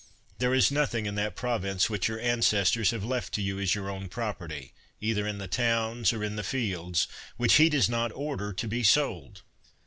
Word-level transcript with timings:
There 0.39 0.55
is 0.55 0.71
nothing 0.71 1.05
in 1.05 1.13
that 1.21 1.35
province 1.35 1.87
which 1.87 2.07
your 2.07 2.17
an 2.19 2.39
cestors 2.39 2.89
have 2.89 3.03
left 3.05 3.35
to 3.35 3.41
you 3.43 3.59
as 3.59 3.75
your 3.75 3.87
own 3.87 4.09
property, 4.09 4.73
either 4.99 5.27
in 5.27 5.37
the 5.37 5.47
towns 5.47 6.11
or 6.11 6.23
in 6.23 6.37
the 6.37 6.43
fields, 6.43 7.07
which 7.37 7.53
he 7.57 7.69
does 7.69 7.87
not 7.87 8.11
order 8.13 8.51
to 8.51 8.67
be 8.67 8.81
sold. 8.81 9.43